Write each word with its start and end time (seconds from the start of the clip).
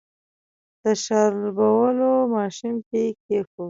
د 0.81 0.83
شاربلو 1.03 2.11
ماشين 2.35 2.75
کې 2.87 2.99
يې 3.05 3.09
کېښود. 3.23 3.59